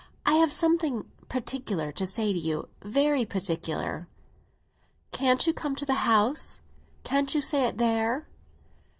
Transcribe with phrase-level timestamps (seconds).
[0.25, 4.07] "I have something particular to say to you—very particular."
[5.11, 6.59] "Can't you come to the house?
[7.03, 8.27] Can't you say it there?"